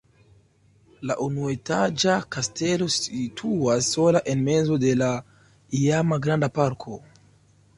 [1.09, 5.11] La unuetaĝa kastelo situas sola en mezo de la
[5.83, 6.99] iama granda parko.